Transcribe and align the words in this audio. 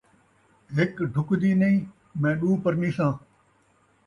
ہک 0.75 0.91
ڈُھکدی 1.13 1.51
نئیں، 1.61 1.79
میں 2.21 2.35
ݙو 2.39 2.51
پرنیساں 2.63 3.11